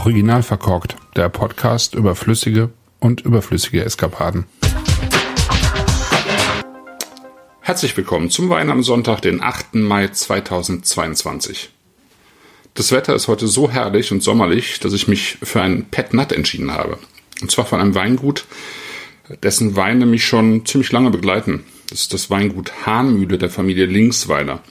Original 0.00 0.42
verkorkt, 0.42 0.96
der 1.14 1.28
Podcast 1.28 1.94
über 1.94 2.14
flüssige 2.14 2.70
und 3.00 3.20
überflüssige 3.20 3.84
Eskapaden. 3.84 4.46
Herzlich 7.60 7.94
willkommen 7.98 8.30
zum 8.30 8.48
Wein 8.48 8.70
am 8.70 8.82
Sonntag, 8.82 9.20
den 9.20 9.42
8. 9.42 9.74
Mai 9.74 10.08
2022. 10.08 11.68
Das 12.72 12.92
Wetter 12.92 13.14
ist 13.14 13.28
heute 13.28 13.46
so 13.46 13.70
herrlich 13.70 14.10
und 14.10 14.22
sommerlich, 14.22 14.80
dass 14.80 14.94
ich 14.94 15.06
mich 15.06 15.36
für 15.42 15.60
ein 15.60 15.84
Pet 15.90 16.14
Nut 16.14 16.32
entschieden 16.32 16.72
habe. 16.72 16.98
Und 17.42 17.50
zwar 17.50 17.66
von 17.66 17.78
einem 17.78 17.94
Weingut, 17.94 18.46
dessen 19.42 19.76
Weine 19.76 20.06
mich 20.06 20.24
schon 20.24 20.64
ziemlich 20.64 20.92
lange 20.92 21.10
begleiten. 21.10 21.64
Das 21.90 22.00
ist 22.00 22.14
das 22.14 22.30
Weingut 22.30 22.86
Hahnmühle 22.86 23.36
der 23.36 23.50
Familie 23.50 23.84
Linksweiler. 23.84 24.62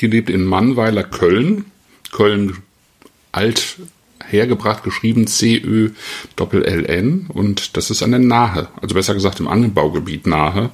Die 0.00 0.08
lebt 0.08 0.28
in 0.28 0.44
Mannweiler, 0.44 1.04
Köln. 1.04 1.66
Köln 2.10 2.64
alt 3.30 3.78
hergebracht, 4.28 4.82
geschrieben 4.82 5.26
C-Ö-Doppel-L-N. 5.26 7.26
Und 7.28 7.76
das 7.76 7.90
ist 7.90 8.02
an 8.02 8.10
der 8.10 8.20
Nahe, 8.20 8.68
also 8.80 8.94
besser 8.94 9.14
gesagt 9.14 9.40
im 9.40 9.48
Anbaugebiet 9.48 10.26
Nahe. 10.26 10.70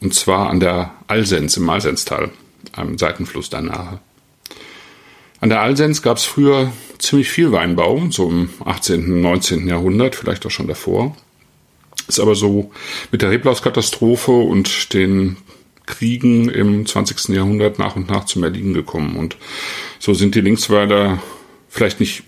Und 0.00 0.14
zwar 0.14 0.50
an 0.50 0.60
der 0.60 0.92
Alsens 1.06 1.56
im 1.56 1.68
Alsenstal, 1.70 2.30
am 2.72 2.98
Seitenfluss 2.98 3.50
der 3.50 3.62
Nahe. 3.62 4.00
An 5.40 5.48
der 5.48 5.60
Alsens 5.60 6.02
gab 6.02 6.18
es 6.18 6.24
früher 6.24 6.72
ziemlich 6.98 7.28
viel 7.28 7.52
Weinbau, 7.52 8.02
so 8.10 8.28
im 8.28 8.50
18., 8.64 9.12
und 9.12 9.22
19. 9.22 9.68
Jahrhundert, 9.68 10.14
vielleicht 10.14 10.46
auch 10.46 10.50
schon 10.50 10.68
davor. 10.68 11.16
Ist 12.08 12.20
aber 12.20 12.34
so 12.34 12.70
mit 13.10 13.22
der 13.22 13.30
Reblauskatastrophe 13.30 14.32
und 14.32 14.92
den 14.92 15.36
Kriegen 15.86 16.48
im 16.48 16.86
20. 16.86 17.34
Jahrhundert 17.34 17.78
nach 17.78 17.96
und 17.96 18.08
nach 18.08 18.24
zum 18.24 18.44
Erliegen 18.44 18.72
gekommen. 18.72 19.16
Und 19.16 19.36
so 19.98 20.14
sind 20.14 20.34
die 20.34 20.40
Linksweiler 20.40 21.22
vielleicht 21.68 22.00
nicht 22.00 22.24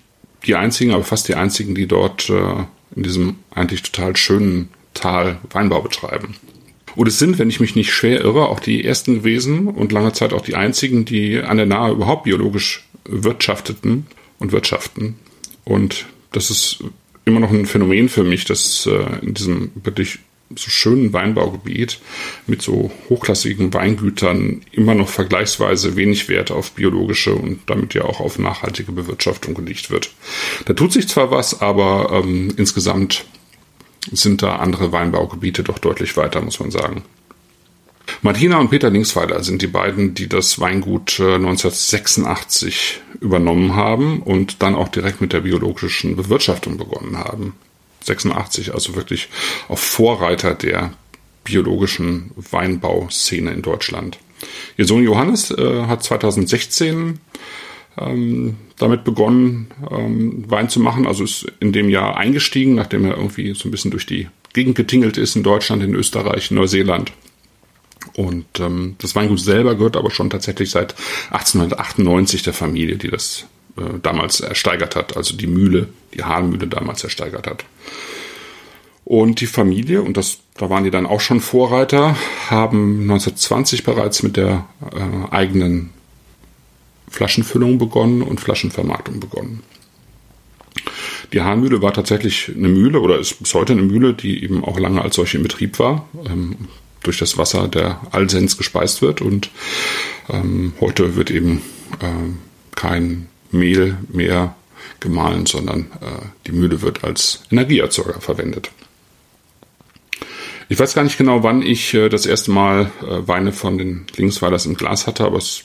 die 0.47 0.55
einzigen, 0.55 0.93
aber 0.93 1.05
fast 1.05 1.29
die 1.29 1.35
einzigen, 1.35 1.75
die 1.75 1.87
dort 1.87 2.29
äh, 2.31 2.65
in 2.97 3.03
diesem 3.03 3.37
eigentlich 3.55 3.83
total 3.83 4.17
schönen 4.17 4.69
Tal 4.95 5.39
Weinbau 5.51 5.83
betreiben. 5.83 6.37
Und 6.97 7.09
es 7.09 7.19
sind, 7.19 7.39
wenn 7.39 7.51
ich 7.51 7.61
mich 7.61 7.75
nicht 7.75 7.93
schwer 7.93 8.21
irre, 8.21 8.49
auch 8.49 8.61
die 8.61 8.85
ersten 8.85 9.17
gewesen 9.17 9.67
und 9.67 9.91
lange 9.91 10.13
Zeit 10.13 10.33
auch 10.33 10.43
die 10.43 10.55
einzigen, 10.55 11.05
die 11.05 11.41
an 11.41 11.57
der 11.57 11.67
Nahe 11.67 11.93
überhaupt 11.93 12.25
biologisch 12.25 12.85
wirtschafteten 13.05 14.07
und 14.39 14.53
wirtschaften. 14.53 15.17
Und 15.65 16.07
das 16.33 16.51
ist 16.51 16.85
immer 17.25 17.41
noch 17.41 17.51
ein 17.51 17.67
Phänomen 17.67 18.09
für 18.09 18.23
mich, 18.23 18.45
dass 18.45 18.87
äh, 18.87 19.27
in 19.27 19.35
diesem 19.35 19.73
wirklich 19.75 20.21
so 20.51 20.71
schönen 20.71 21.13
Weinbaugebiet 21.13 22.01
mit 22.47 22.63
so 22.63 22.91
hochklassigen 23.09 23.73
Weingütern 23.73 24.63
immer 24.73 24.95
noch 24.95 25.09
vergleichsweise 25.09 25.97
wenig 25.97 26.29
Wert 26.29 26.51
auf 26.51 26.73
biologische 26.73 27.35
und 27.35 27.61
damit 27.67 27.95
ja 27.95 28.05
auch 28.05 28.21
auf 28.21 28.39
nachhaltige 28.39 28.93
Bewirtschaftung 28.93 29.55
gelegt 29.55 29.91
wird. 29.91 30.11
Da 30.67 30.75
tut 30.75 30.93
sich 30.93 31.09
zwar 31.09 31.31
was, 31.31 31.61
aber 31.61 32.11
ähm, 32.13 32.53
insgesamt 32.57 33.25
sind 34.13 34.43
da 34.43 34.57
andere 34.57 34.93
Weinbaugebiete 34.93 35.65
doch 35.65 35.79
deutlich 35.79 36.17
weiter, 36.17 36.41
muss 36.41 36.61
man 36.61 36.71
sagen. 36.71 37.03
Martina 38.23 38.59
und 38.59 38.71
Peter 38.71 38.91
Linksweiler 38.91 39.43
sind 39.43 39.63
die 39.63 39.67
beiden, 39.67 40.15
die 40.15 40.29
das 40.29 40.61
Weingut 40.61 41.19
1986 41.21 43.01
äh, 43.21 43.25
übernommen 43.25 43.75
haben 43.75 44.23
und 44.23 44.63
dann 44.63 44.75
auch 44.75 44.89
direkt 44.89 45.21
mit 45.21 45.33
der 45.33 45.41
biologischen 45.41 46.17
Bewirtschaftung 46.17 46.77
begonnen 46.77 47.19
haben. 47.19 47.55
86, 48.07 48.75
also 48.75 48.95
wirklich 48.97 49.29
auch 49.69 49.79
Vorreiter 49.79 50.55
der 50.55 50.93
biologischen 51.45 52.31
Weinbauszene 52.37 53.53
in 53.53 53.63
Deutschland. 53.63 54.19
Ihr 54.77 54.87
Sohn 54.87 55.05
Johannes 55.05 55.51
äh, 55.51 55.85
hat 55.87 56.03
2016 56.03 57.21
ähm, 57.99 58.57
damit 58.79 59.05
begonnen, 59.05 59.69
ähm, 59.91 60.45
Wein 60.49 60.69
zu 60.69 60.81
machen, 60.81 61.07
also 61.07 61.25
ist 61.25 61.47
in 61.61 61.73
dem 61.73 61.89
Jahr 61.89 62.17
eingestiegen, 62.17 62.75
nachdem 62.75 63.05
er 63.05 63.17
irgendwie 63.17 63.55
so 63.55 63.69
ein 63.69 63.71
bisschen 63.71 63.91
durch 63.91 64.07
die 64.07 64.29
Gegend 64.53 64.77
getingelt 64.77 65.17
ist 65.17 65.37
in 65.37 65.43
Deutschland, 65.43 65.83
in 65.83 65.95
Österreich, 65.95 66.51
in 66.51 66.57
Neuseeland. 66.57 67.13
Und 68.17 68.47
ähm, 68.61 68.97
das 68.99 69.15
Weingut 69.15 69.41
selber 69.41 69.75
gehört 69.75 69.97
aber 69.97 70.11
schon 70.11 70.31
tatsächlich 70.31 70.71
seit 70.71 70.95
1898 71.31 72.43
der 72.43 72.53
Familie, 72.53 72.97
die 72.97 73.09
das 73.09 73.47
äh, 73.77 73.99
damals 74.03 74.41
ersteigert 74.41 74.97
hat, 74.97 75.17
also 75.17 75.37
die 75.37 75.47
Mühle, 75.47 75.89
die 76.15 76.23
Hahnmühle 76.23 76.67
damals 76.69 77.03
ersteigert 77.05 77.47
hat. 77.47 77.65
Und 79.05 79.41
die 79.41 79.47
Familie, 79.47 80.03
und 80.03 80.17
das, 80.17 80.39
da 80.57 80.71
waren 80.71 80.85
die 80.85 80.91
dann 80.91 81.07
auch 81.07 81.21
schon 81.21 81.41
Vorreiter, 81.41 82.17
haben 82.49 83.03
1920 83.03 83.85
bereits 83.85 84.23
mit 84.23 84.37
der 84.37 84.67
äh, 84.81 85.33
eigenen 85.33 85.91
Flaschenfüllung 87.09 87.79
begonnen 87.79 88.23
und 88.23 88.41
Flaschenvermarktung 88.41 89.21
begonnen. 89.21 89.63
Die 91.33 91.43
Hahnmühle 91.43 91.83
war 91.83 91.93
tatsächlich 91.93 92.51
eine 92.55 92.69
Mühle 92.69 93.01
oder 93.01 93.19
ist 93.19 93.41
bis 93.41 93.55
heute 93.55 93.73
eine 93.73 93.83
Mühle, 93.83 94.15
die 94.15 94.43
eben 94.43 94.65
auch 94.65 94.79
lange 94.79 95.03
als 95.03 95.17
solche 95.17 95.37
in 95.37 95.43
Betrieb 95.43 95.79
war, 95.79 96.09
ähm, 96.27 96.69
durch 97.03 97.19
das 97.19 97.37
Wasser 97.37 97.69
der 97.69 98.01
Alsens 98.13 98.57
gespeist 98.57 99.03
wird 99.03 99.21
und 99.21 99.51
ähm, 100.31 100.73
heute 100.81 101.17
wird 101.17 101.31
eben 101.31 101.61
äh, 102.01 102.77
kein 102.77 103.29
Mehl 103.55 103.97
mehr 104.09 104.55
gemahlen, 105.01 105.47
sondern 105.47 105.83
äh, 106.01 106.27
die 106.47 106.53
Mühle 106.53 106.83
wird 106.83 107.05
als 107.05 107.43
Energieerzeuger 107.51 108.21
verwendet. 108.21 108.71
Ich 110.69 110.79
weiß 110.79 110.95
gar 110.95 111.05
nicht 111.05 111.19
genau, 111.19 111.43
wann 111.43 111.63
ich 111.63 111.93
äh, 111.95 112.09
das 112.09 112.27
erste 112.27 112.51
Mal 112.51 112.91
äh, 113.03 113.29
Weine 113.29 113.53
von 113.53 113.79
den 113.79 114.07
Linksweilers 114.17 114.67
im 114.67 114.75
Glas 114.75 115.07
hatte, 115.07 115.25
aber 115.25 115.39
ich 115.39 115.65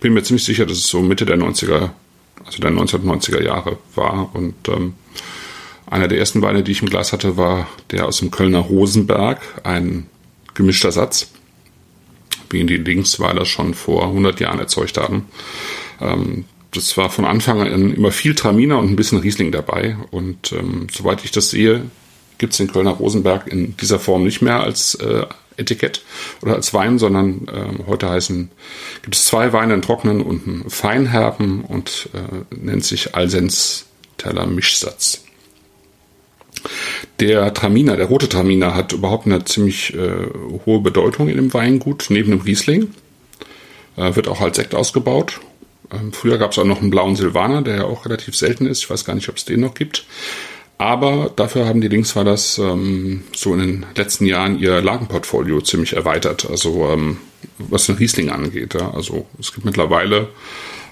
bin 0.00 0.12
mir 0.12 0.22
ziemlich 0.22 0.44
sicher, 0.44 0.66
dass 0.66 0.78
es 0.78 0.88
so 0.88 1.00
Mitte 1.00 1.24
der 1.24 1.38
90er, 1.38 1.90
also 2.44 2.58
der 2.60 2.70
1990er 2.70 3.42
Jahre 3.42 3.78
war. 3.94 4.34
Und 4.34 4.54
ähm, 4.68 4.94
einer 5.86 6.08
der 6.08 6.18
ersten 6.18 6.42
Weine, 6.42 6.62
die 6.62 6.72
ich 6.72 6.82
im 6.82 6.90
Glas 6.90 7.12
hatte, 7.12 7.36
war 7.36 7.68
der 7.90 8.06
aus 8.06 8.18
dem 8.18 8.30
Kölner 8.30 8.58
Rosenberg, 8.58 9.40
ein 9.64 10.06
gemischter 10.54 10.92
Satz, 10.92 11.30
wie 12.50 12.58
ihn 12.58 12.66
die 12.66 12.76
Linksweiler 12.76 13.44
schon 13.44 13.74
vor 13.74 14.04
100 14.04 14.40
Jahren 14.40 14.58
erzeugt 14.58 14.98
haben. 14.98 15.28
Ähm, 16.00 16.44
das 16.78 16.96
war 16.96 17.10
von 17.10 17.24
Anfang 17.24 17.60
an 17.60 17.92
immer 17.92 18.12
viel 18.12 18.34
Traminer 18.34 18.78
und 18.78 18.90
ein 18.90 18.96
bisschen 18.96 19.18
Riesling 19.18 19.50
dabei. 19.50 19.96
Und 20.10 20.52
ähm, 20.52 20.86
soweit 20.90 21.24
ich 21.24 21.32
das 21.32 21.50
sehe, 21.50 21.82
gibt 22.38 22.52
es 22.52 22.58
den 22.58 22.70
Kölner 22.70 22.92
Rosenberg 22.92 23.48
in 23.48 23.76
dieser 23.76 23.98
Form 23.98 24.22
nicht 24.22 24.42
mehr 24.42 24.60
als 24.60 24.94
äh, 24.94 25.26
Etikett 25.56 26.02
oder 26.40 26.54
als 26.54 26.72
Wein, 26.72 27.00
sondern 27.00 27.48
äh, 27.48 27.84
heute 27.88 28.08
heißen, 28.08 28.50
gibt 29.02 29.16
es 29.16 29.24
zwei 29.24 29.52
Weine, 29.52 29.72
einen 29.72 29.82
trockenen 29.82 30.22
und 30.22 30.46
einen 30.46 30.70
feinherben 30.70 31.62
und 31.62 32.10
äh, 32.14 32.54
nennt 32.54 32.84
sich 32.84 33.16
Alsens 33.16 33.86
Teller 34.18 34.46
Mischsatz. 34.46 35.24
Der 37.18 37.52
Traminer, 37.54 37.96
der 37.96 38.06
rote 38.06 38.28
Traminer, 38.28 38.74
hat 38.74 38.92
überhaupt 38.92 39.26
eine 39.26 39.44
ziemlich 39.44 39.94
äh, 39.94 40.26
hohe 40.64 40.80
Bedeutung 40.80 41.28
in 41.28 41.36
dem 41.36 41.52
Weingut, 41.52 42.06
neben 42.08 42.30
dem 42.30 42.40
Riesling. 42.40 42.94
Äh, 43.96 44.14
wird 44.14 44.28
auch 44.28 44.40
als 44.40 44.56
Sekt 44.56 44.76
ausgebaut 44.76 45.40
ähm, 45.92 46.12
früher 46.12 46.38
gab 46.38 46.52
es 46.52 46.58
auch 46.58 46.64
noch 46.64 46.80
einen 46.80 46.90
blauen 46.90 47.16
Silvaner, 47.16 47.62
der 47.62 47.76
ja 47.76 47.84
auch 47.84 48.04
relativ 48.04 48.36
selten 48.36 48.66
ist. 48.66 48.80
Ich 48.80 48.90
weiß 48.90 49.04
gar 49.04 49.14
nicht, 49.14 49.28
ob 49.28 49.36
es 49.36 49.44
den 49.44 49.60
noch 49.60 49.74
gibt. 49.74 50.04
Aber 50.78 51.32
dafür 51.34 51.66
haben 51.66 51.80
die 51.80 51.88
Linkswallers 51.88 52.58
ähm, 52.58 53.24
so 53.34 53.52
in 53.54 53.58
den 53.58 53.86
letzten 53.96 54.26
Jahren 54.26 54.60
ihr 54.60 54.80
Lagenportfolio 54.80 55.60
ziemlich 55.60 55.94
erweitert. 55.94 56.48
Also 56.48 56.88
ähm, 56.88 57.18
was 57.58 57.86
den 57.86 57.96
Riesling 57.96 58.30
angeht. 58.30 58.74
Ja. 58.74 58.92
Also 58.92 59.26
es 59.40 59.52
gibt 59.52 59.64
mittlerweile 59.64 60.28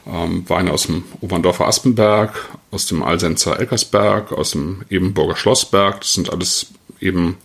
ähm, 0.06 0.44
Weine 0.48 0.72
aus 0.72 0.86
dem 0.86 1.04
Oberndorfer 1.20 1.66
Aspenberg, 1.66 2.48
aus 2.70 2.86
dem 2.86 3.02
Alsenzer 3.02 3.58
Elkersberg, 3.58 4.32
aus 4.32 4.52
dem 4.52 4.82
Ebenburger 4.90 5.36
Schlossberg. 5.36 6.00
Das 6.00 6.14
sind 6.14 6.32
alles 6.32 6.66
eben 7.00 7.36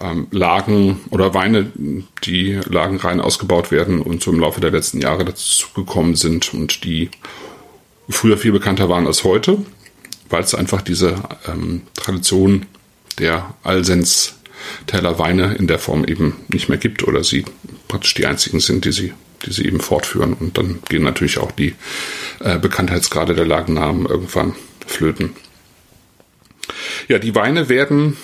ähm, 0.00 0.28
Lagen 0.30 1.00
oder 1.10 1.34
Weine, 1.34 1.70
die 2.24 2.60
lagenrein 2.68 3.20
ausgebaut 3.20 3.70
werden 3.70 4.00
und 4.00 4.22
so 4.22 4.30
im 4.30 4.40
Laufe 4.40 4.60
der 4.60 4.70
letzten 4.70 5.00
Jahre 5.00 5.24
dazu 5.24 5.68
gekommen 5.74 6.14
sind 6.14 6.52
und 6.54 6.84
die 6.84 7.10
früher 8.08 8.38
viel 8.38 8.52
bekannter 8.52 8.88
waren 8.88 9.06
als 9.06 9.24
heute, 9.24 9.64
weil 10.30 10.42
es 10.42 10.54
einfach 10.54 10.82
diese 10.82 11.16
ähm, 11.46 11.82
Tradition 11.94 12.66
der 13.18 13.54
Alsens 13.62 14.34
Teller 14.86 15.18
Weine 15.18 15.54
in 15.54 15.66
der 15.66 15.78
Form 15.78 16.04
eben 16.04 16.36
nicht 16.48 16.68
mehr 16.68 16.78
gibt 16.78 17.06
oder 17.06 17.22
sie 17.22 17.44
praktisch 17.86 18.14
die 18.14 18.26
einzigen 18.26 18.60
sind, 18.60 18.84
die 18.84 18.92
sie, 18.92 19.12
die 19.46 19.52
sie 19.52 19.64
eben 19.64 19.80
fortführen. 19.80 20.34
Und 20.34 20.58
dann 20.58 20.80
gehen 20.88 21.02
natürlich 21.02 21.38
auch 21.38 21.52
die 21.52 21.74
äh, 22.40 22.58
Bekanntheitsgrade 22.58 23.34
der 23.34 23.46
Lagennamen 23.46 24.06
irgendwann 24.06 24.54
flöten. 24.86 25.34
Ja, 27.08 27.18
die 27.18 27.34
Weine 27.34 27.68
werden 27.68 28.16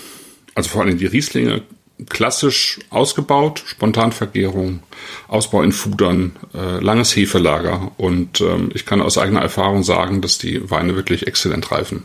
also 0.55 0.69
vor 0.69 0.81
allem 0.81 0.97
die 0.97 1.05
Rieslinge, 1.05 1.61
klassisch 2.09 2.79
ausgebaut, 2.89 3.63
Spontanvergärung, 3.65 4.81
Ausbau 5.27 5.61
in 5.61 5.71
Fudern, 5.71 6.35
äh, 6.53 6.79
langes 6.79 7.15
Hefelager 7.15 7.91
und 7.97 8.41
ähm, 8.41 8.69
ich 8.73 8.85
kann 8.85 9.01
aus 9.01 9.17
eigener 9.17 9.41
Erfahrung 9.41 9.83
sagen, 9.83 10.21
dass 10.21 10.37
die 10.37 10.69
Weine 10.69 10.95
wirklich 10.95 11.27
exzellent 11.27 11.71
reifen. 11.71 12.03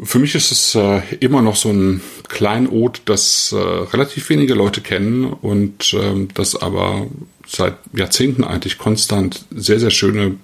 Für 0.00 0.18
mich 0.18 0.34
ist 0.34 0.50
es 0.50 0.74
äh, 0.74 1.02
immer 1.20 1.42
noch 1.42 1.56
so 1.56 1.70
ein 1.70 2.00
Kleinod, 2.28 3.02
das 3.04 3.52
äh, 3.52 3.56
relativ 3.56 4.28
wenige 4.28 4.54
Leute 4.54 4.80
kennen 4.80 5.24
und 5.24 5.94
ähm, 5.94 6.28
das 6.34 6.56
aber 6.56 7.06
seit 7.46 7.76
Jahrzehnten 7.92 8.42
eigentlich 8.42 8.78
konstant 8.78 9.44
sehr, 9.54 9.78
sehr 9.78 9.90
schöne 9.90 10.36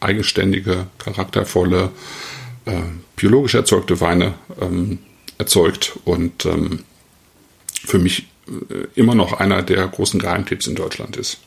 eigenständige, 0.00 0.86
charaktervolle, 0.98 1.90
äh, 2.68 2.82
biologisch 3.16 3.54
erzeugte 3.54 4.00
Weine 4.00 4.34
ähm, 4.60 4.98
erzeugt 5.38 5.98
und 6.04 6.44
ähm, 6.44 6.84
für 7.84 7.98
mich 7.98 8.28
äh, 8.46 8.86
immer 8.94 9.14
noch 9.14 9.32
einer 9.32 9.62
der 9.62 9.86
großen 9.88 10.20
Geheimtipps 10.20 10.66
in 10.66 10.74
Deutschland 10.74 11.16
ist. 11.16 11.38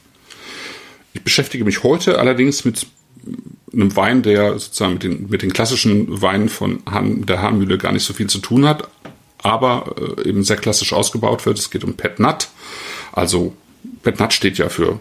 Ich 1.13 1.21
beschäftige 1.21 1.63
mich 1.63 1.83
heute 1.83 2.17
allerdings 2.19 2.65
mit 2.65 2.87
einem 3.71 3.95
Wein, 3.95 4.23
der 4.23 4.53
sozusagen 4.57 4.93
mit 4.93 5.03
den, 5.03 5.29
mit 5.29 5.41
den 5.43 5.53
klassischen 5.53 6.21
Weinen 6.21 6.49
von 6.49 6.81
Hahn, 6.89 7.25
der 7.25 7.41
Hahnmühle 7.41 7.77
gar 7.77 7.91
nicht 7.91 8.03
so 8.03 8.13
viel 8.13 8.27
zu 8.27 8.39
tun 8.39 8.65
hat, 8.65 8.87
aber 9.37 9.95
äh, 10.17 10.29
eben 10.29 10.43
sehr 10.43 10.57
klassisch 10.57 10.93
ausgebaut 10.93 11.45
wird. 11.45 11.59
Es 11.59 11.69
geht 11.69 11.83
um 11.83 11.93
Pet 11.93 12.19
Nat. 12.19 12.49
Also 13.11 13.53
Pet 14.01 14.19
Nat 14.19 14.33
steht 14.33 14.57
ja 14.57 14.69
für 14.69 14.99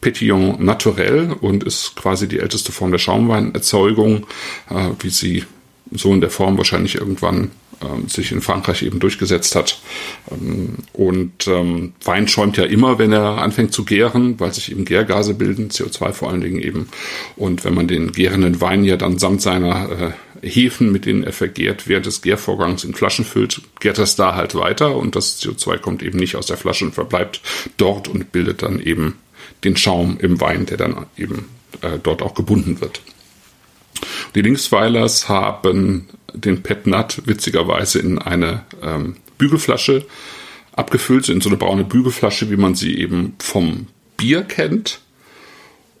Petillon 0.00 0.62
Naturel 0.62 1.32
und 1.40 1.64
ist 1.64 1.96
quasi 1.96 2.28
die 2.28 2.40
älteste 2.40 2.72
Form 2.72 2.90
der 2.90 2.98
Schaumweinerzeugung, 2.98 4.26
äh, 4.68 4.90
wie 5.00 5.10
sie 5.10 5.44
so 5.94 6.12
in 6.12 6.20
der 6.20 6.30
Form 6.30 6.56
wahrscheinlich 6.56 6.96
irgendwann 6.96 7.50
ähm, 7.82 8.08
sich 8.08 8.32
in 8.32 8.40
Frankreich 8.40 8.82
eben 8.82 9.00
durchgesetzt 9.00 9.54
hat. 9.54 9.80
Ähm, 10.30 10.76
und 10.92 11.46
ähm, 11.46 11.92
Wein 12.04 12.28
schäumt 12.28 12.56
ja 12.56 12.64
immer, 12.64 12.98
wenn 12.98 13.12
er 13.12 13.38
anfängt 13.38 13.72
zu 13.72 13.84
gären, 13.84 14.38
weil 14.38 14.52
sich 14.52 14.70
eben 14.70 14.84
Gärgase 14.84 15.34
bilden, 15.34 15.70
CO2 15.70 16.12
vor 16.12 16.30
allen 16.30 16.40
Dingen 16.40 16.60
eben. 16.60 16.88
Und 17.36 17.64
wenn 17.64 17.74
man 17.74 17.88
den 17.88 18.12
gärenden 18.12 18.60
Wein 18.60 18.84
ja 18.84 18.96
dann 18.96 19.18
samt 19.18 19.42
seiner 19.42 19.90
äh, 19.90 20.46
Hefen, 20.46 20.90
mit 20.90 21.06
denen 21.06 21.24
er 21.24 21.32
vergärt, 21.32 21.88
während 21.88 22.06
des 22.06 22.22
Gärvorgangs 22.22 22.84
in 22.84 22.94
Flaschen 22.94 23.24
füllt, 23.24 23.62
gärt 23.80 23.98
das 23.98 24.16
da 24.16 24.34
halt 24.34 24.54
weiter 24.54 24.96
und 24.96 25.14
das 25.14 25.40
CO2 25.40 25.78
kommt 25.78 26.02
eben 26.02 26.18
nicht 26.18 26.36
aus 26.36 26.46
der 26.46 26.56
Flasche 26.56 26.84
und 26.84 26.94
verbleibt 26.94 27.40
dort 27.76 28.08
und 28.08 28.32
bildet 28.32 28.62
dann 28.62 28.80
eben 28.80 29.18
den 29.64 29.76
Schaum 29.76 30.18
im 30.20 30.40
Wein, 30.40 30.66
der 30.66 30.76
dann 30.76 31.06
eben 31.16 31.46
äh, 31.80 31.98
dort 32.02 32.22
auch 32.22 32.34
gebunden 32.34 32.80
wird. 32.80 33.00
Die 34.34 34.42
Linksweilers 34.42 35.28
haben 35.28 36.08
den 36.32 36.62
Pet 36.62 36.86
Nut 36.86 37.22
witzigerweise 37.26 37.98
in 37.98 38.18
eine 38.18 38.62
ähm, 38.82 39.16
Bügelflasche 39.38 40.06
abgefüllt, 40.72 41.28
in 41.28 41.40
so 41.40 41.50
eine 41.50 41.58
braune 41.58 41.84
Bügelflasche, 41.84 42.50
wie 42.50 42.56
man 42.56 42.74
sie 42.74 42.98
eben 42.98 43.34
vom 43.38 43.88
Bier 44.16 44.42
kennt. 44.42 45.00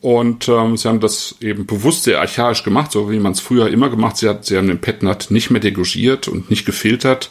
Und 0.02 0.48
ähm, 0.48 0.76
sie 0.76 0.88
haben 0.88 0.98
das 0.98 1.36
eben 1.40 1.64
bewusst 1.64 2.02
sehr 2.02 2.20
archaisch 2.20 2.64
gemacht, 2.64 2.90
so 2.90 3.08
wie 3.12 3.20
man 3.20 3.32
es 3.32 3.40
früher 3.40 3.68
immer 3.68 3.88
gemacht 3.88 4.16
sie 4.16 4.28
hat. 4.28 4.44
Sie 4.44 4.56
haben 4.56 4.66
den 4.66 4.80
Petnat 4.80 5.30
nicht 5.30 5.52
mehr 5.52 5.60
degorgiert 5.60 6.26
und 6.26 6.50
nicht 6.50 6.66
gefiltert, 6.66 7.30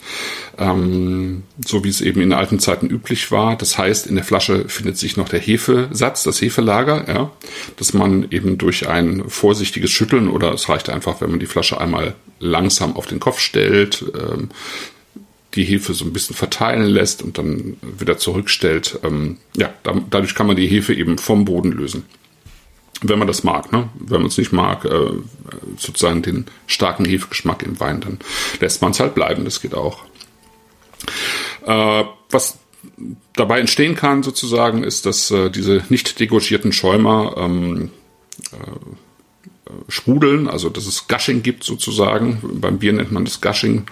ähm, 0.57 1.43
so 1.65 1.83
wie 1.83 1.89
es 1.89 1.99
eben 1.99 2.21
in 2.21 2.31
alten 2.31 2.59
Zeiten 2.59 2.89
üblich 2.89 3.29
war. 3.29 3.57
Das 3.57 3.77
heißt, 3.77 4.07
in 4.07 4.15
der 4.15 4.23
Flasche 4.23 4.69
findet 4.69 4.97
sich 4.97 5.17
noch 5.17 5.27
der 5.27 5.41
Hefesatz, 5.41 6.23
das 6.23 6.41
Hefelager, 6.41 7.09
ja, 7.09 7.31
dass 7.75 7.91
man 7.91 8.27
eben 8.31 8.57
durch 8.57 8.87
ein 8.87 9.25
vorsichtiges 9.27 9.91
Schütteln 9.91 10.29
oder 10.29 10.53
es 10.53 10.69
reicht 10.69 10.89
einfach, 10.89 11.19
wenn 11.19 11.31
man 11.31 11.41
die 11.41 11.47
Flasche 11.47 11.81
einmal 11.81 12.15
langsam 12.39 12.95
auf 12.95 13.05
den 13.05 13.19
Kopf 13.19 13.39
stellt, 13.39 14.05
ähm, 14.15 14.47
die 15.55 15.65
Hefe 15.65 15.93
so 15.93 16.05
ein 16.05 16.13
bisschen 16.13 16.37
verteilen 16.37 16.85
lässt 16.85 17.21
und 17.21 17.37
dann 17.37 17.75
wieder 17.81 18.17
zurückstellt. 18.17 18.97
Ähm, 19.03 19.39
ja, 19.57 19.73
dadurch 20.09 20.35
kann 20.35 20.47
man 20.47 20.55
die 20.55 20.67
Hefe 20.67 20.93
eben 20.93 21.17
vom 21.17 21.43
Boden 21.43 21.73
lösen 21.73 22.05
wenn 23.01 23.19
man 23.19 23.27
das 23.27 23.43
mag. 23.43 23.71
Ne? 23.71 23.89
Wenn 23.95 24.21
man 24.21 24.29
es 24.29 24.37
nicht 24.37 24.51
mag, 24.51 24.85
äh, 24.85 25.11
sozusagen 25.77 26.21
den 26.21 26.45
starken 26.67 27.05
Hefegeschmack 27.05 27.63
im 27.63 27.79
Wein, 27.79 28.01
dann 28.01 28.19
lässt 28.59 28.81
man 28.81 28.91
es 28.91 28.99
halt 28.99 29.15
bleiben. 29.15 29.43
Das 29.43 29.61
geht 29.61 29.73
auch. 29.73 30.03
Äh, 31.65 32.03
was 32.29 32.59
dabei 33.35 33.59
entstehen 33.59 33.95
kann, 33.95 34.23
sozusagen, 34.23 34.83
ist, 34.83 35.05
dass 35.05 35.31
äh, 35.31 35.49
diese 35.49 35.83
nicht 35.89 36.19
degorgierten 36.19 36.71
Schäumer 36.71 37.35
ähm, 37.37 37.91
äh, 38.51 38.57
sprudeln, 39.87 40.47
also 40.47 40.69
dass 40.69 40.87
es 40.87 41.07
Gushing 41.07 41.43
gibt 41.43 41.63
sozusagen. 41.63 42.39
Beim 42.41 42.79
Bier 42.79 42.93
nennt 42.93 43.11
man 43.11 43.25
das 43.25 43.41
Gushing, 43.41 43.85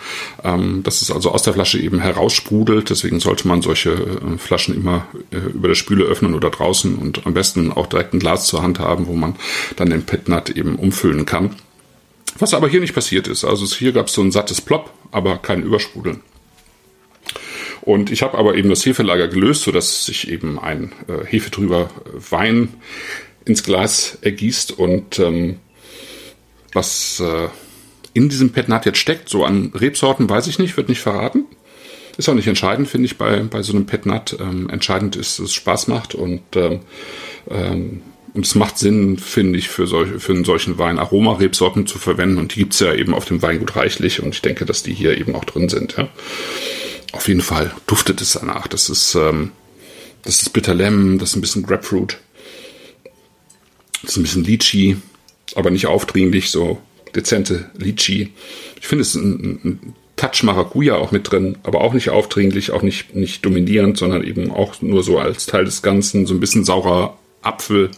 ähm, 0.43 0.83
dass 0.83 1.01
es 1.01 1.11
also 1.11 1.31
aus 1.31 1.43
der 1.43 1.53
Flasche 1.53 1.79
eben 1.79 1.99
heraussprudelt. 1.99 2.89
Deswegen 2.89 3.19
sollte 3.19 3.47
man 3.47 3.61
solche 3.61 3.91
äh, 3.91 4.37
Flaschen 4.37 4.75
immer 4.75 5.07
äh, 5.31 5.37
über 5.37 5.67
der 5.67 5.75
Spüle 5.75 6.05
öffnen 6.05 6.33
oder 6.33 6.49
draußen 6.49 6.95
und 6.95 7.25
am 7.25 7.33
besten 7.33 7.71
auch 7.71 7.87
direkt 7.87 8.13
ein 8.13 8.19
Glas 8.19 8.47
zur 8.47 8.61
Hand 8.61 8.79
haben, 8.79 9.07
wo 9.07 9.13
man 9.13 9.35
dann 9.75 9.89
den 9.89 10.03
Petnat 10.03 10.49
eben 10.49 10.75
umfüllen 10.75 11.25
kann. 11.25 11.55
Was 12.37 12.53
aber 12.53 12.69
hier 12.69 12.81
nicht 12.81 12.95
passiert 12.95 13.27
ist. 13.27 13.43
Also 13.43 13.65
hier 13.65 13.91
gab 13.91 14.07
es 14.07 14.13
so 14.13 14.21
ein 14.21 14.31
sattes 14.31 14.61
Plop, 14.61 14.91
aber 15.11 15.37
kein 15.37 15.63
Übersprudeln. 15.63 16.21
Und 17.81 18.11
ich 18.11 18.21
habe 18.21 18.37
aber 18.37 18.55
eben 18.55 18.69
das 18.69 18.85
Hefelager 18.85 19.27
gelöst, 19.27 19.63
sodass 19.63 20.05
sich 20.05 20.29
eben 20.29 20.59
ein 20.59 20.91
äh, 21.07 21.25
hefetrüber 21.25 21.89
Wein 22.29 22.69
ins 23.49 23.63
Glas 23.63 24.17
ergießt 24.21 24.77
und 24.77 25.19
ähm, 25.19 25.57
was 26.73 27.19
äh, 27.19 27.49
in 28.13 28.29
diesem 28.29 28.51
Petnat 28.51 28.85
jetzt 28.85 28.99
steckt, 28.99 29.29
so 29.29 29.43
an 29.43 29.71
Rebsorten, 29.73 30.29
weiß 30.29 30.47
ich 30.47 30.59
nicht, 30.59 30.77
wird 30.77 30.89
nicht 30.89 31.01
verraten. 31.01 31.45
Ist 32.17 32.27
auch 32.27 32.33
nicht 32.33 32.47
entscheidend, 32.47 32.89
finde 32.89 33.05
ich, 33.05 33.17
bei, 33.17 33.39
bei 33.43 33.61
so 33.61 33.73
einem 33.73 33.85
Petnat. 33.85 34.35
Ähm, 34.39 34.69
entscheidend 34.69 35.15
ist, 35.15 35.39
dass 35.39 35.45
es 35.47 35.53
Spaß 35.53 35.87
macht 35.87 36.15
und, 36.15 36.41
ähm, 36.55 36.81
ähm, 37.49 38.01
und 38.33 38.45
es 38.45 38.55
macht 38.55 38.77
Sinn, 38.77 39.17
finde 39.17 39.57
ich, 39.57 39.69
für, 39.69 39.87
solche, 39.87 40.19
für 40.19 40.33
einen 40.33 40.43
solchen 40.43 40.77
Wein 40.77 40.99
Aromarebsorten 40.99 41.87
zu 41.87 41.97
verwenden. 41.97 42.37
Und 42.37 42.55
die 42.55 42.59
gibt's 42.59 42.79
ja 42.81 42.93
eben 42.93 43.13
auf 43.13 43.25
dem 43.25 43.41
Weingut 43.41 43.75
reichlich 43.75 44.21
und 44.21 44.35
ich 44.35 44.41
denke, 44.41 44.65
dass 44.65 44.83
die 44.83 44.93
hier 44.93 45.17
eben 45.17 45.33
auch 45.33 45.45
drin 45.45 45.69
sind. 45.69 45.95
Ja. 45.97 46.09
Auf 47.13 47.27
jeden 47.27 47.41
Fall 47.41 47.73
duftet 47.87 48.21
es 48.21 48.33
danach. 48.33 48.67
Das 48.67 48.89
ist, 48.89 49.15
ähm, 49.15 49.51
das 50.23 50.41
ist 50.41 50.51
Bitter 50.51 50.75
Lemon, 50.75 51.19
das 51.19 51.29
ist 51.29 51.35
ein 51.37 51.41
bisschen 51.41 51.63
Grapefruit, 51.63 52.19
das 54.01 54.11
ist 54.11 54.17
ein 54.17 54.23
bisschen 54.23 54.43
Lychee 54.43 54.97
aber 55.55 55.71
nicht 55.71 55.87
aufdringlich, 55.87 56.51
so 56.51 56.79
dezente 57.15 57.69
Litchi. 57.77 58.33
Ich 58.79 58.87
finde 58.87 59.01
es 59.01 59.15
ein, 59.15 59.59
ein 59.63 59.93
Touch 60.15 60.43
Maracuja 60.43 60.95
auch 60.95 61.11
mit 61.11 61.31
drin, 61.31 61.57
aber 61.63 61.81
auch 61.81 61.93
nicht 61.93 62.09
aufdringlich, 62.09 62.71
auch 62.71 62.81
nicht, 62.81 63.15
nicht 63.15 63.43
dominierend, 63.45 63.97
sondern 63.97 64.23
eben 64.23 64.51
auch 64.51 64.81
nur 64.81 65.03
so 65.03 65.17
als 65.17 65.45
Teil 65.45 65.65
des 65.65 65.81
Ganzen, 65.81 66.25
so 66.25 66.33
ein 66.33 66.39
bisschen 66.39 66.65
saurer 66.65 67.17
Apfel, 67.41 67.89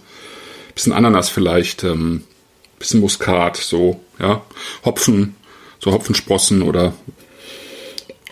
bisschen 0.76 0.94
Ananas 0.94 1.30
vielleicht, 1.30 1.84
ähm, 1.84 2.24
bisschen 2.80 3.02
Muskat, 3.02 3.58
so, 3.58 4.00
ja, 4.20 4.44
Hopfen, 4.86 5.36
so 5.80 5.92
Hopfensprossen 5.92 6.62
oder 6.62 6.94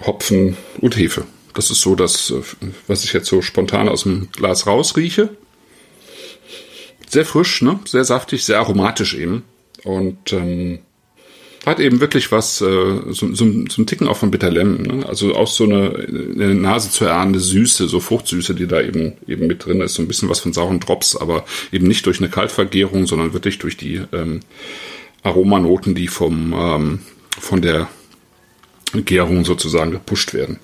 Hopfen 0.06 0.56
und 0.80 0.96
Hefe. 0.96 1.26
Das 1.56 1.72
ist 1.72 1.82
so 1.82 1.96
das, 1.96 2.30
äh, 2.32 2.42
was 2.88 3.04
ich 3.04 3.14
jetzt 3.14 3.28
so 3.28 3.42
spontan 3.42 3.90
aus 3.90 4.04
dem 4.04 4.32
Glas 4.32 4.68
rausrieche 4.68 5.30
sehr 7.10 7.26
frisch, 7.26 7.62
ne? 7.62 7.80
sehr 7.86 8.06
saftig, 8.06 8.46
sehr 8.46 8.60
aromatisch 8.60 9.16
eben. 9.16 9.44
Und 9.84 10.34
ähm, 10.34 10.80
hat 11.66 11.80
eben 11.80 12.00
wirklich 12.00 12.32
was, 12.32 12.62
äh, 12.62 12.66
so, 13.10 13.34
so, 13.34 13.34
so 13.34 13.46
ein 13.46 13.86
Ticken 13.86 14.08
auch 14.08 14.18
von 14.18 14.32
Bitter 14.32 14.50
Lemon. 14.50 14.84
Ne? 14.84 15.06
Also 15.08 15.36
auch 15.36 15.48
so 15.48 15.66
eine, 15.66 15.94
eine 15.96 16.56
Nase 16.56 16.90
zu 16.90 17.06
erahnende 17.06 17.40
Süße, 17.40 17.88
so 17.88 18.00
Fruchtsüße, 18.00 18.56
die 18.56 18.68
da 18.68 18.82
eben 18.82 19.14
eben 19.28 19.48
mit 19.48 19.66
drin 19.66 19.82
ist. 19.82 19.96
So 19.96 20.02
ein 20.02 20.08
bisschen 20.08 20.30
was 20.30 20.40
von 20.40 20.54
sauren 20.54 20.80
Drops, 20.80 21.16
aber 21.16 21.46
eben 21.72 21.88
nicht 21.88 22.06
durch 22.06 22.20
eine 22.20 22.30
Kaltvergärung, 22.30 23.08
sondern 23.08 23.34
wirklich 23.34 23.60
durch 23.60 23.76
die 23.76 24.02
ähm, 24.14 24.40
Aromanoten, 25.24 25.96
die 25.96 26.08
vom 26.08 26.54
ähm, 26.54 27.00
von 27.40 27.62
der 27.62 27.90
Gärung 28.94 29.46
sozusagen 29.46 29.92
gepusht 29.92 30.34
werden. 30.34 30.60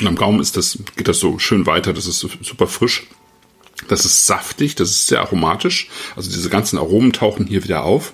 Und 0.00 0.06
am 0.06 0.16
Gaumen 0.16 0.40
ist 0.40 0.56
das, 0.56 0.78
geht 0.96 1.08
das 1.08 1.18
so 1.18 1.38
schön 1.38 1.66
weiter, 1.66 1.92
das 1.92 2.06
ist 2.06 2.20
super 2.20 2.66
frisch. 2.66 3.06
Das 3.88 4.04
ist 4.04 4.26
saftig, 4.26 4.74
das 4.74 4.90
ist 4.90 5.06
sehr 5.06 5.20
aromatisch. 5.20 5.88
Also 6.16 6.30
diese 6.30 6.48
ganzen 6.48 6.78
Aromen 6.78 7.12
tauchen 7.12 7.46
hier 7.46 7.62
wieder 7.62 7.84
auf. 7.84 8.12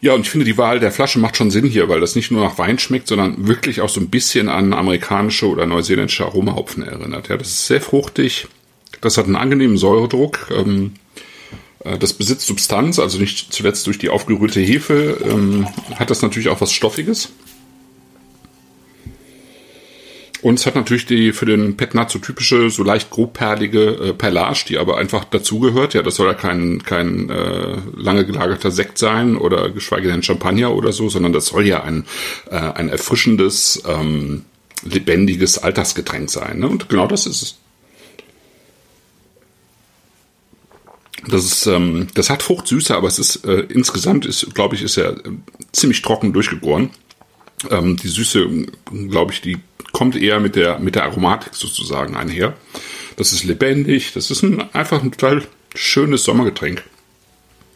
Ja, 0.00 0.12
und 0.12 0.20
ich 0.20 0.30
finde, 0.30 0.44
die 0.44 0.58
Wahl 0.58 0.78
der 0.78 0.92
Flasche 0.92 1.18
macht 1.18 1.36
schon 1.36 1.50
Sinn 1.50 1.66
hier, 1.66 1.88
weil 1.88 2.00
das 2.00 2.14
nicht 2.14 2.30
nur 2.30 2.44
nach 2.44 2.58
Wein 2.58 2.78
schmeckt, 2.78 3.08
sondern 3.08 3.48
wirklich 3.48 3.80
auch 3.80 3.88
so 3.88 4.00
ein 4.00 4.10
bisschen 4.10 4.48
an 4.48 4.72
amerikanische 4.72 5.48
oder 5.48 5.66
neuseeländische 5.66 6.24
Aromahopfen 6.24 6.84
erinnert. 6.84 7.28
Ja, 7.28 7.36
das 7.36 7.48
ist 7.48 7.66
sehr 7.66 7.80
fruchtig. 7.80 8.46
Das 9.00 9.16
hat 9.16 9.24
einen 9.24 9.36
angenehmen 9.36 9.76
Säuredruck. 9.76 10.50
Ähm, 10.54 10.92
äh, 11.84 11.98
das 11.98 12.12
besitzt 12.12 12.46
Substanz, 12.46 13.00
also 13.00 13.18
nicht 13.18 13.52
zuletzt 13.52 13.86
durch 13.88 13.98
die 13.98 14.08
aufgerührte 14.08 14.60
Hefe, 14.60 15.18
ähm, 15.24 15.66
hat 15.96 16.10
das 16.10 16.22
natürlich 16.22 16.48
auch 16.48 16.60
was 16.60 16.72
Stoffiges. 16.72 17.32
Und 20.40 20.58
es 20.58 20.66
hat 20.66 20.76
natürlich 20.76 21.06
die 21.06 21.32
für 21.32 21.46
den 21.46 21.76
Petnat 21.76 22.10
so 22.10 22.18
typische, 22.20 22.70
so 22.70 22.84
leicht 22.84 23.10
grobperlige 23.10 23.80
äh, 23.80 24.12
Perlage, 24.12 24.64
die 24.68 24.78
aber 24.78 24.96
einfach 24.96 25.24
dazugehört. 25.24 25.94
Ja, 25.94 26.02
das 26.02 26.14
soll 26.14 26.28
ja 26.28 26.34
kein, 26.34 26.82
kein 26.82 27.28
äh, 27.28 27.76
lange 27.96 28.24
gelagerter 28.24 28.70
Sekt 28.70 28.98
sein 28.98 29.36
oder 29.36 29.70
geschweige 29.70 30.08
denn 30.08 30.22
Champagner 30.22 30.74
oder 30.74 30.92
so, 30.92 31.08
sondern 31.08 31.32
das 31.32 31.46
soll 31.46 31.66
ja 31.66 31.82
ein, 31.82 32.04
äh, 32.50 32.56
ein 32.56 32.88
erfrischendes, 32.88 33.82
ähm, 33.88 34.44
lebendiges 34.84 35.58
Alltagsgetränk 35.58 36.30
sein. 36.30 36.60
Ne? 36.60 36.68
Und 36.68 36.88
genau 36.88 37.08
das 37.08 37.26
ist 37.26 37.42
es. 37.42 37.58
Das 41.26 41.44
ist, 41.44 41.66
ähm, 41.66 42.06
das 42.14 42.30
hat 42.30 42.42
Fruchtsüße, 42.42 42.94
aber 42.94 43.08
es 43.08 43.18
ist 43.18 43.44
äh, 43.44 43.66
insgesamt 43.68 44.24
ist, 44.24 44.54
glaube 44.54 44.76
ich, 44.76 44.82
ist 44.82 44.96
er 44.96 45.12
äh, 45.14 45.30
ziemlich 45.72 46.00
trocken 46.00 46.32
durchgegoren. 46.32 46.90
Ähm, 47.70 47.96
die 47.96 48.08
Süße, 48.08 48.66
glaube 49.08 49.32
ich, 49.32 49.40
die 49.40 49.58
kommt 49.92 50.16
eher 50.16 50.40
mit 50.40 50.56
der, 50.56 50.78
mit 50.78 50.94
der 50.94 51.04
Aromatik 51.04 51.54
sozusagen 51.54 52.16
einher. 52.16 52.54
Das 53.16 53.32
ist 53.32 53.44
lebendig, 53.44 54.12
das 54.12 54.30
ist 54.30 54.42
ein, 54.42 54.72
einfach 54.74 55.02
ein 55.02 55.10
total 55.10 55.42
schönes 55.74 56.24
Sommergetränk. 56.24 56.84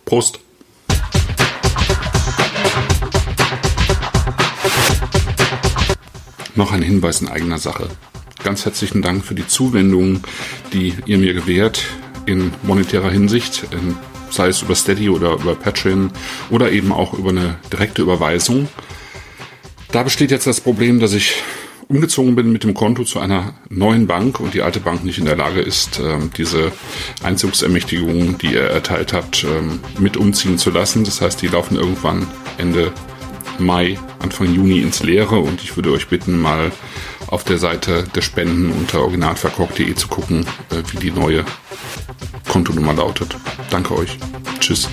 Prost! 0.05 0.39
Noch 6.55 6.71
ein 6.71 6.83
Hinweis 6.83 7.23
in 7.23 7.29
eigener 7.29 7.59
Sache. 7.59 7.89
Ganz 8.45 8.65
herzlichen 8.65 9.03
Dank 9.03 9.25
für 9.25 9.35
die 9.35 9.47
Zuwendungen, 9.47 10.23
die 10.73 10.95
ihr 11.07 11.19
mir 11.19 11.33
gewährt 11.33 11.85
in 12.27 12.53
monetärer 12.63 13.11
Hinsicht, 13.11 13.67
sei 14.31 14.49
es 14.49 14.63
über 14.63 14.75
Steady 14.75 15.09
oder 15.09 15.35
über 15.35 15.55
Patreon 15.55 16.11
oder 16.51 16.71
eben 16.71 16.93
auch 16.93 17.15
über 17.15 17.31
eine 17.31 17.59
direkte 17.73 18.03
Überweisung. 18.03 18.69
Da 19.93 20.03
besteht 20.03 20.31
jetzt 20.31 20.47
das 20.47 20.63
Problem, 20.63 21.01
dass 21.01 21.13
ich 21.13 21.35
umgezogen 21.89 22.35
bin 22.35 22.51
mit 22.51 22.65
dem 22.65 22.73
Konto 22.73 23.05
zu 23.05 23.21
einer 23.21 23.53
neuen 23.69 24.07
Bank 24.07 24.41
und 24.41 24.55
die 24.55 24.63
alte 24.63 24.81
Bank 24.81 25.05
nicht 25.05 25.19
in 25.19 25.27
der 25.27 25.37
Lage 25.37 25.61
ist, 25.61 26.01
ähm, 26.01 26.31
diese 26.35 26.73
Einzugsermächtigung, 27.23 28.39
die 28.39 28.55
ihr 28.55 28.63
erteilt 28.63 29.13
habt, 29.13 29.45
ähm, 29.45 29.81
mit 29.99 30.17
umziehen 30.17 30.57
zu 30.57 30.71
lassen. 30.71 31.05
Das 31.05 31.21
heißt, 31.21 31.43
die 31.43 31.49
laufen 31.49 31.77
irgendwann 31.77 32.27
Ende 32.57 32.91
Mai, 33.59 33.99
Anfang 34.21 34.55
Juni 34.55 34.81
ins 34.81 35.03
Leere 35.03 35.39
und 35.39 35.63
ich 35.63 35.77
würde 35.77 35.93
euch 35.93 36.09
bitten, 36.09 36.41
mal 36.41 36.73
auf 37.27 37.45
der 37.45 37.59
Seite 37.59 38.05
der 38.15 38.23
Spenden 38.23 38.73
unter 38.73 39.03
originalverkork.de 39.03 39.95
zu 39.95 40.09
gucken, 40.09 40.47
äh, 40.71 40.83
wie 40.93 40.99
die 40.99 41.11
neue 41.11 41.45
Kontonummer 42.49 42.95
lautet. 42.95 43.37
Danke 43.71 43.95
euch. 43.95 44.17
Tschüss. 44.59 44.89